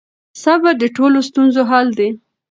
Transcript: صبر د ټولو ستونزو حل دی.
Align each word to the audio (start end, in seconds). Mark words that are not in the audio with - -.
صبر 0.43 0.73
د 0.81 0.83
ټولو 0.95 1.17
ستونزو 1.29 1.61
حل 1.69 1.87
دی. 1.99 2.09